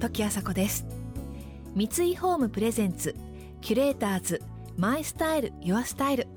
[0.00, 0.86] 時あさこです。
[1.74, 3.14] 三井ホームプレゼンツ
[3.60, 4.42] キュレーターズ
[4.76, 6.28] マイスタイルユアスタイル。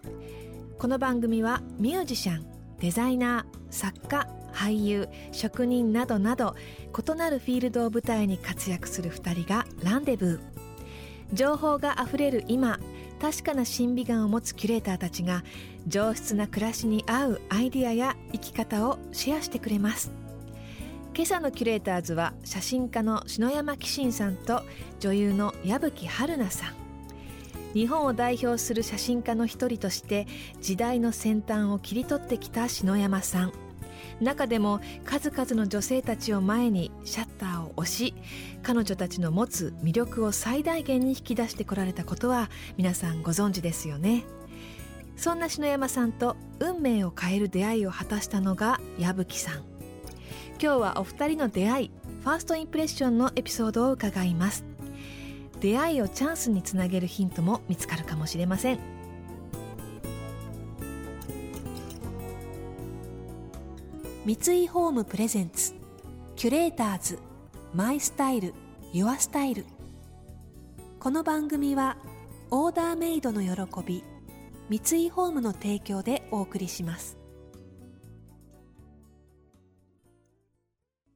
[0.79, 2.45] この番組はミュージシャン
[2.79, 6.55] デザイナー作家俳優職人などなど
[6.87, 10.39] 異なるフィールドを舞台に活躍する2人がランデブー。
[11.33, 12.79] 情報があふれる今
[13.21, 15.43] 確かな審美眼を持つキュレーターたちが
[15.85, 20.11] 上質な暮らしに合うアイディアや生き方をシェアしてくれます。
[21.13, 24.63] 今朝のキュレーターズは写真家の篠山紀信さんと
[24.99, 26.73] 女優の矢吹春奈さん。
[27.75, 30.25] 日本を代表する写真家の一人として
[30.59, 33.70] 時代の先端を切り取ってきた篠山さん。
[34.19, 38.13] 中でも数々の女性たちを前にシャッターを押し
[38.63, 44.23] 彼女たちの持つ魅力を最大限に引き出してこられたことは皆さんご存知ですよね。
[45.17, 49.63] そんな篠山さんと運命を変える出会いを果たしたのが矢吹さん。
[50.61, 51.91] 今日はお二人の出会い
[52.23, 54.65] ファーストインプレッションのエピソードを伺います。
[55.59, 59.00] 出会いをチャンスにつなげるヒントも見つかるかもしれません。
[64.23, 65.73] 三井ホームプレゼンツ
[66.35, 67.17] キュレーターズ
[67.73, 68.53] マイスタイル
[68.93, 69.65] ユアスタイル。
[70.99, 71.97] この番組は
[72.51, 73.51] オーダーメイドの喜
[73.83, 74.03] び
[74.69, 77.17] 三井ホームの提供でお送りします。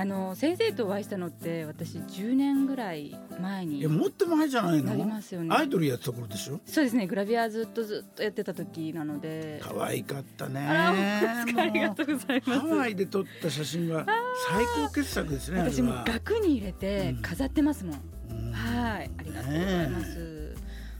[0.00, 4.91] あの先生とお会いしたのって私10年ぐらい前にいやもっと前じゃないの？
[4.91, 5.48] なりますよね。
[5.52, 6.60] アイドルやってた頃でしょ？
[6.66, 7.08] そうですね。
[7.08, 9.60] グラビアずっとずっとやってた時なので。
[9.60, 10.60] 可愛かったね。
[10.60, 12.60] あありがとうございます。
[12.60, 14.06] ハワイで撮った写真は
[14.48, 17.22] 最高傑作ですね私も額に入れてうん。
[17.22, 18.52] 飾ってますもん、うん。
[18.52, 19.10] はい。
[19.19, 20.54] ありがとうございます、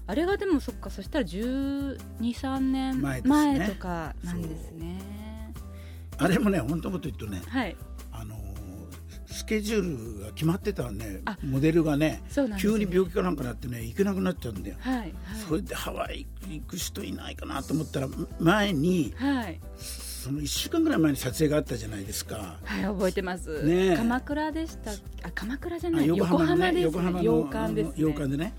[0.09, 3.23] あれがでもそっかそしたら1 2 3年前
[3.69, 4.99] とかなんですね。
[6.21, 7.77] あれもね本当のこと言うとねはい。
[7.77, 7.88] あのー
[9.31, 15.15] スケジュールが決まってたわねあモデルがねそうなんですよ急に病気かなんかなってね行けなくなっちゃうんだよ、はいはい。
[15.47, 18.09] それでハワイ行く人いないかなと思ったら
[18.41, 19.61] 前にはい。
[19.79, 22.57] その1週間ぐらい前に撮影があったじゃないですか。
[22.65, 23.97] はい覚えてます、ねえ。
[23.97, 28.55] 鎌倉でしたあ鎌倉じゃあない横横浜のねです横浜の洋館です、ね、洋館でね。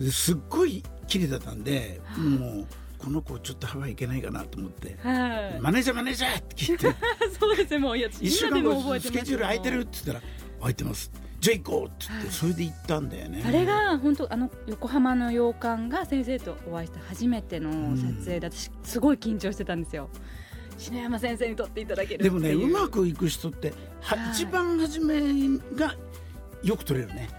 [0.00, 2.66] ですっごい綺麗だったんでもう
[3.02, 5.60] この子ちょっとハワイ行けないかなと思ってはい。
[5.60, 6.86] マネージャーマネージャーって聞いて
[7.38, 10.20] そうですねもういや一週今で間後も覚えてますスケジュール空いてるって言ったら
[10.60, 12.34] 空いてますじゃあ行こうって言ってはい。
[12.34, 13.42] それで行ったんだよね。
[13.46, 20.10] あれが本当あの横浜の洋館が先生とお会いした初めての撮影で私すごい緊張してたんですよ。
[20.76, 23.72] 篠山先生に撮っていただけるでもねうまくいく人って
[24.02, 24.32] ははい。
[24.32, 25.18] 一番初め
[25.74, 25.96] が
[26.62, 27.30] よく撮れるね。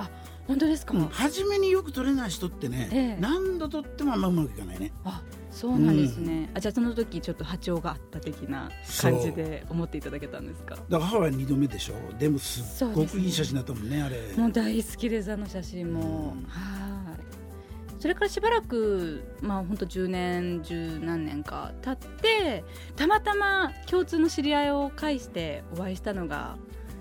[0.48, 1.08] 本当ですか、うん。
[1.10, 3.18] 初めによく撮れない人ってね、ええ。
[3.22, 4.92] 何度撮ってもあんまうまくいかないね。
[5.06, 10.75] あそうなんですね、あじゃあその時ちょっと波長があった的な感じで思っていただけたんですか？
[10.75, 11.94] だからハワイ2度目でしょ。
[12.17, 14.17] でもすっごくいい写真だったもんねあれ。
[14.38, 18.01] もう大好きですあの写真も、うんはい。
[18.01, 22.63] それからしばらくまあ本当10年十何年か経って
[22.95, 26.56] たまたま共通の知り合いを介してお会いしたのが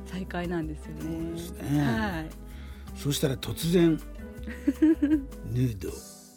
[0.06, 1.70] 再会なんですよね。
[1.70, 1.80] ね。
[1.82, 2.30] はい。
[2.96, 3.98] そしたら突然
[5.46, 5.88] 「ヌード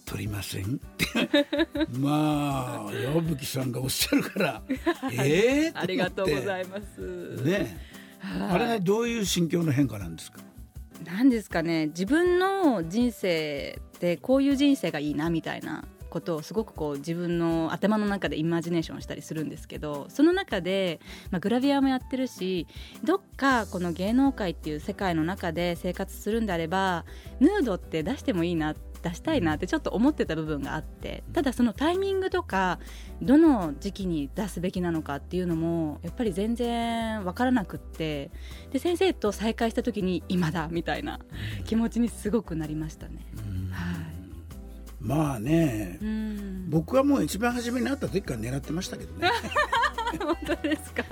[0.05, 1.05] 撮りません?」って。
[1.97, 4.61] まあ矢吹さんがおっしゃるから。
[5.11, 5.71] ええ？
[5.73, 7.41] ありがとうございいます。
[7.43, 7.77] ね。
[8.49, 10.39] あれはどういう心境の変化なんですか？
[11.05, 11.87] 何ですかね。
[11.87, 20.99] 自分の人生ってこういう人生がいいなみたいなことをすごくこう自分の頭の中でイマジネーションしたりするんですけどその中で、
[21.31, 22.67] まあ、グラビアもやってるし
[23.03, 27.03] どっかこの芸能界っていう世界の中で生活するんであれば
[27.39, 32.79] ヌードって出してもいいな出したいなってちょっと思ってた部分があってただそのタイミングとか
[33.21, 38.31] どの時期に出すべきなのかっていうのもやっぱり全然分からなくって
[38.71, 41.19] で先生と再会した時に今だみたいな
[41.65, 43.25] 気持ちにすごくなりましたね。
[43.71, 44.13] はい。
[45.01, 46.69] まあねうん。
[46.69, 49.29] 僕はもう一番初めに会った時から狙ってましたけどね。
[50.23, 51.03] 本当ですか？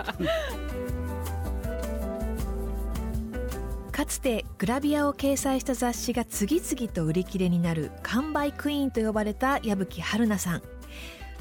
[4.01, 10.63] かつてグラビアを掲載した雑誌が次々と売り切れになる完売クイーンと呼ばれた矢吹春奈さん。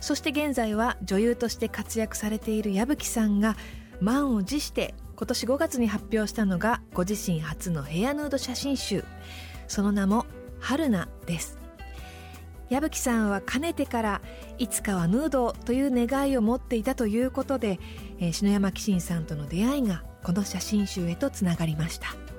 [0.02, 3.56] そして現在は女優として活躍されている矢吹さんが
[4.02, 9.06] 満を持して今年5月に発表したのがご自身初のヘアヌード写真集。
[9.66, 10.26] その名も
[10.60, 11.56] 「春菜」です。
[12.68, 14.20] 矢吹さんはかねてから
[14.58, 17.80] いつかはヌードという願いを持っていたということで、
[18.18, 22.29] えー篠山紀信さんとの出会いがこの写真集へとつながりました。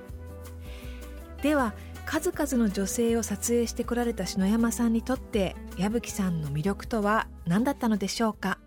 [1.41, 1.73] では
[2.05, 8.57] 数々の女性を撮影してこられた篠山さんにとって矢吹さんの魅力とは何だったのでしょうか？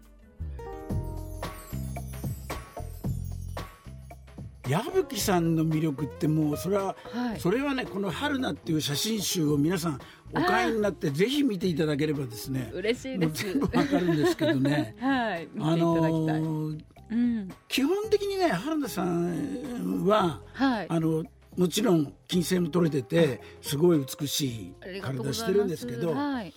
[4.66, 7.40] 矢吹さんの魅力ってもうそれは、はい。
[7.40, 10.00] それはねこの「春菜」っていう写真集を皆さん
[10.32, 12.70] お買いになってぜひ見ていただければですね。
[12.72, 14.96] 嬉しいもうです全部わかるんですけどね。
[15.00, 15.48] はい。
[15.52, 16.80] 見ていただきたい、あのー
[17.10, 17.48] うん。
[17.68, 20.86] 基本的にね春菜さんははい。
[20.88, 21.24] あの
[21.56, 26.52] もちろん金星も取れててすごい美しい体してるんですけどはい、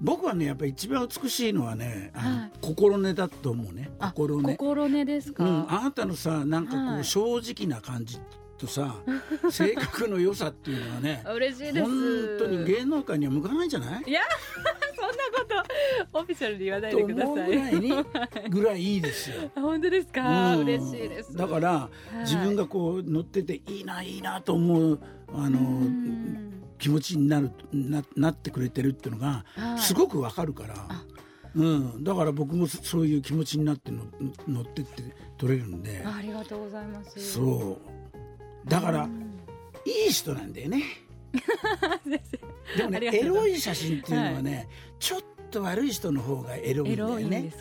[0.00, 2.58] 僕はねやっぱり一番美しいのはねはい。
[2.60, 3.90] 心根だと思うね。
[3.98, 4.56] あ心根。
[4.56, 7.04] 心根ですか、うん、あなたのさなんかこう、はい。
[7.04, 8.18] 正直な感じ
[8.58, 8.96] とさ
[9.50, 11.80] 性格の良さっていうのはね嬉しいです。
[11.82, 11.92] 本
[12.38, 14.04] 当に芸能界には向かないんじゃない？
[14.06, 14.20] いや
[15.40, 15.46] こ
[16.12, 18.04] とオフィシャルで言わないでくださいぐらいに
[18.50, 19.50] ぐらいいいですよ。
[19.54, 25.00] 本当ですか、うん嬉しいですだから、い自分がこう乗ってていいないいなと思う
[25.32, 29.44] あのう気持ちになるななってくれてるっていうのが
[29.78, 30.74] すごくわかるから、
[31.54, 34.04] うん、だから僕もそういう気持ちになっての
[34.48, 35.02] 乗ってって
[35.38, 37.78] 取れるんであありがとうございますそ
[38.66, 39.08] うだから
[39.84, 40.82] いい人なんだよね
[42.76, 44.68] でもあねエロい写真っていうのはね、
[44.98, 47.52] ちょっと悪い人の方がエロいんだよエロいんでね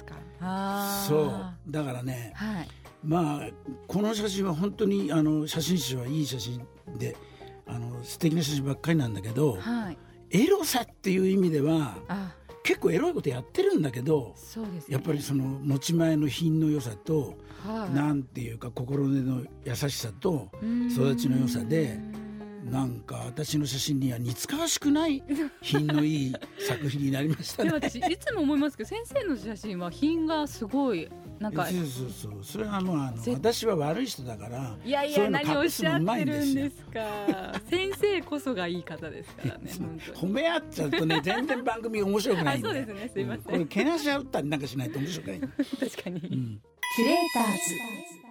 [1.08, 1.54] そう。
[1.68, 2.68] だからねはい。
[3.04, 3.50] まあ
[3.88, 6.66] この写真は本当にあの写真集はいい写真
[6.98, 7.16] で
[7.66, 9.98] あの素敵な写真ばっかりなんだけどはい。
[10.32, 12.36] エロさっていう意味ではあ。
[12.64, 17.36] 結構エロいことやってるんだけどね、やっぱりその持ち前の品の良さと
[17.66, 17.96] はい。
[17.96, 20.92] なんていうか心根の優しさとうん。
[20.92, 22.00] 育ちの良さで
[22.64, 25.24] なんか私の写真には似つかわしくない
[25.62, 27.72] 品のいい作品になりましたね。
[27.72, 31.10] 私いつも思いますけど先生の写真は品がすごい
[31.40, 32.44] なんかそうそうそう。
[32.44, 39.72] それはもうあのぜ私は悪い人だからいやいそういうのや何をおっしゃっていんですよるんですか先生こそがいい方ですからね
[40.16, 42.68] 褒め合っちゃうとね全然番組面白くないんで。
[42.70, 43.44] あそうですねすいません。
[43.44, 46.62] これけなし合ったりなんかしないと面白くない、確かに、うん、
[46.96, 48.29] キュレーターズ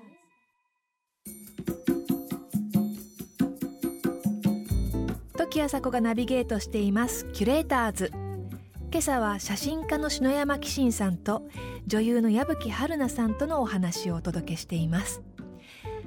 [5.51, 8.13] 時あさこがナビゲートしていますキュレーターズ。
[8.93, 11.49] 今朝は写真家の篠山紀信さんと
[11.87, 15.23] 女優の矢吹春奈さんとのお話をお届けしています。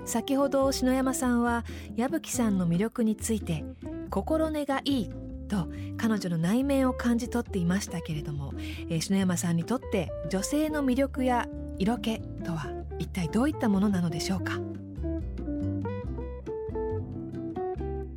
[0.06, 1.66] 先ほど篠山さんは
[1.96, 3.66] 矢吹さんの魅力について
[4.12, 5.10] 心根がいい
[5.48, 5.68] と
[5.98, 8.54] 彼女の内面を感じ取っていましたけれども、
[8.90, 11.48] えー篠山さんにとって女性の魅力や
[11.80, 12.68] 色気とは
[13.00, 14.60] 一体どういったものなのでしょうか？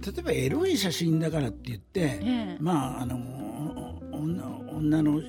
[0.04, 2.56] 例えばエロい写真だからって言って、ええ。
[2.60, 3.16] まああの
[4.12, 5.22] 女女の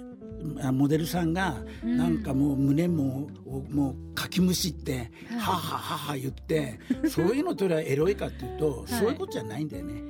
[0.62, 1.98] あモデルさんがうん。
[1.98, 3.30] なんかもう胸も
[3.70, 6.80] もうかきむしってはい「はははは」言って
[7.10, 8.92] そういうのとりゃエロいかっていうと、い。
[8.92, 10.04] そういうことじゃないんだよね。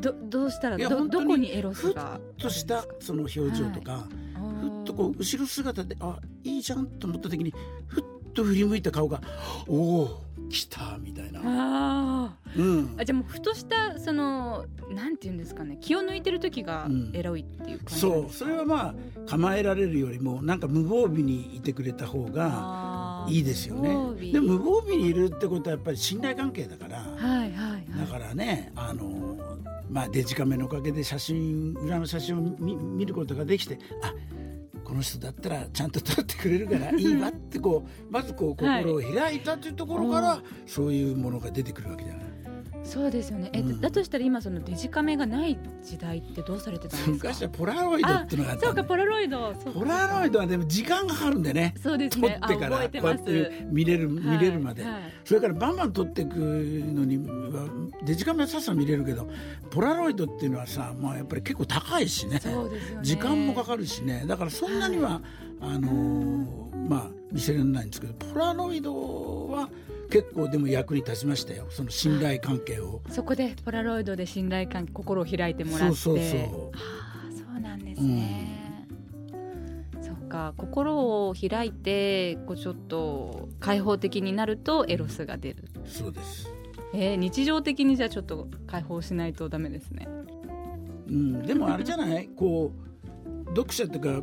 [0.00, 4.06] どどうしたらどいや本当にどこにエロスがふっとしたその表情とか、
[4.60, 7.52] ふっとこう後ろ姿であいいじゃんと思った時に
[7.88, 9.20] ふっと振り向いた顔が
[9.66, 11.40] 「おお来た」みたいな。
[11.44, 12.64] あうん。
[12.96, 14.64] ーあじゃあもうふとしたその
[14.94, 17.10] なんていうんですかね気を抜いてる時がうん。
[17.14, 18.94] エロいっていう感じなんそうそれはまあ
[19.26, 23.88] 構えられるよりもなんか無防備にいてくれた方がいいですよね。
[24.32, 27.84] でも無防備にいるってことはやっぱり信頼関係だから、はいはいはい。
[27.98, 29.36] だからねあの
[29.90, 34.12] まあデジカメのおかげで写真裏の写真を見見ることができてあ
[34.88, 42.37] この人だったらちゃんと撮ってくれるからいいわってこうまずこう心を開いたというところから、はそういうものが出てくるわけじゃない。
[42.88, 43.50] そうですよね。
[43.52, 43.80] え、うん。
[43.80, 47.12] だとしたら今そのデジカメがない時代ってどうされてたんですか？
[47.28, 49.54] 昔はポラロイドっていうのがあったんだよそうかポラロイド。
[49.74, 51.74] ポラロイドはでも時間がかかるんでね。
[51.82, 54.92] そうです撮っねてからこうやって見れる見れるまで、はい。
[54.94, 57.68] はいそれからバンバン撮っていくのには
[58.02, 59.28] デジカメはさっさと見れるけど
[59.70, 62.40] ポラロイドっていうのはさ、まあ、やっぱり結構高いしね。
[62.40, 63.04] そうですよね。
[63.04, 64.24] 時間もかかるしね。
[64.26, 65.20] だからそんなには、
[65.60, 69.68] あのーまあ見せられないんですけどポラロイドは
[70.10, 71.66] 結構でも役に立ちましたよ。
[71.70, 73.02] その信頼関係を。
[73.10, 75.96] そこでポラロイドで信頼関係心を開いてもらって。
[75.96, 76.70] そうそうそう。
[76.74, 76.78] あ
[77.28, 78.86] あそうなんですね、
[80.00, 85.64] そっか心を開いてこうちょっと開放的になるとエロスが出る。
[85.84, 86.50] そうです。
[86.94, 90.08] えー、日常的にじゃあちょっと開放しないとダメですね。
[91.08, 92.28] うん、でもあれじゃない？
[92.28, 92.72] こ
[93.44, 94.22] う読者っていう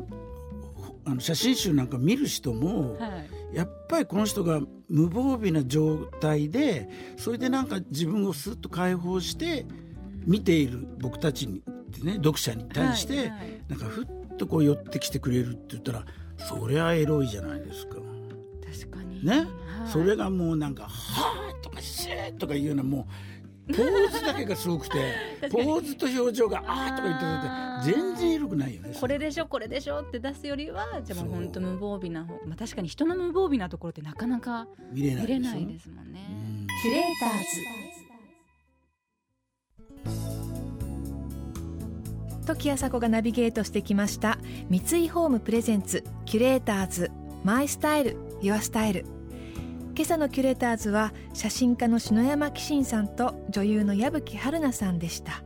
[1.04, 4.60] あの写真集なんか見る人も、はいやっぱりこの人が
[4.90, 9.64] 無防備な状態でそれでなんか自分をスッと解放して
[10.26, 11.62] 見ている僕たちに
[12.02, 13.32] ね読者に対して、
[13.68, 16.04] なんかふっとこう寄ってきてくれるって言ったら
[16.36, 17.96] そりゃエロいじゃないですか。
[18.62, 19.24] 確かに。
[19.24, 19.46] ね、はい。
[19.90, 23.08] それがもうなんか「はあ」とか「せー」とかいうようなも
[23.68, 25.14] ポーズだけがすごくて
[25.50, 27.08] ポーズと表情があーとか
[27.82, 32.34] 言ってて全然緩くないよねこれでしょこれでしょって出すよりはじゃあもう本当無防備な方。
[32.46, 35.22] まあ確かに人の無防備なところってなかなか見れな
[35.56, 36.26] いですもんね。
[36.30, 36.66] うん。
[36.82, 37.86] キュレーターズ。
[42.46, 44.38] 時あさこがナビゲートしてきました
[44.70, 47.10] 三井ホームプレゼンツキュレーターズ
[47.42, 49.15] マイスタイルユアスタイル
[49.96, 55.42] 今朝のキュレーターズは写真家の篠山紀信さんと女優の矢吹春奈さんでした。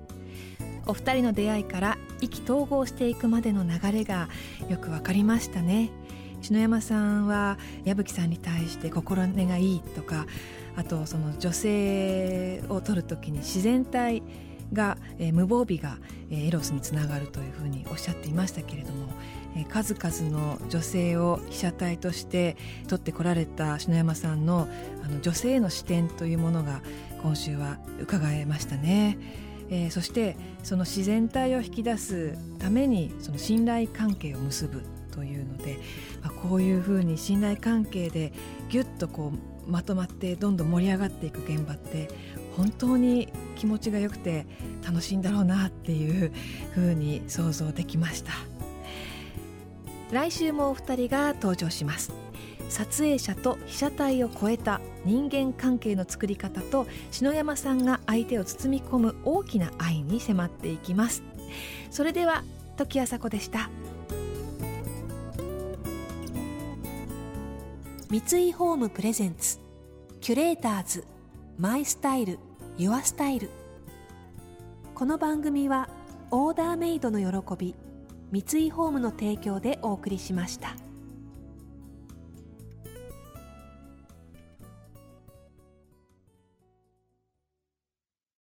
[0.86, 4.28] お二人の出会いから意気投合していくまでの流れが
[4.68, 5.90] よくわかりましたね。
[6.40, 10.26] 篠山さんは矢吹さんに対して心根がいいとか
[10.74, 14.20] あとその女性を撮るときに自然体
[14.72, 19.12] が、えー無防備が、えーエロスにつながるというふうにおっしゃっていましたけれども、
[19.68, 22.56] 数々の女性を被写体として
[22.88, 24.68] 撮ってこられた篠山さんの
[25.04, 26.82] あの女性への視点というものが
[27.22, 29.18] 今週は伺えましたね。
[29.70, 35.78] えーそしてその自然体を引き出すためにその信頼関係を結ぶというので、
[36.22, 38.32] まあ、こういうふうに信頼関係で
[38.68, 39.32] ギュッとこ
[39.66, 42.08] うまとまってどんどん盛り上がっていく現場って
[42.56, 44.46] 本当に気持ちが良くて
[44.84, 46.32] 楽しいんだろうなっていう
[46.72, 48.32] ふうに想像できました
[50.12, 52.12] 来週もお二人が登場します。
[52.68, 61.22] 撮影者と被写体を超えた人間関係の作り方と篠山さんが相手を包み込む大きな愛に迫っていきます。
[61.90, 62.44] それでは
[62.76, 63.70] 時あさこでした。
[68.08, 69.58] 三井ホームプレゼンツ
[70.20, 71.04] キュレーターズ
[71.58, 72.40] マイスタイル
[72.76, 73.50] ユアスタイル。
[74.94, 75.88] この番組は
[76.32, 77.74] オーダーメイドの喜び
[78.32, 80.89] 三井ホームの提供でお送りしました。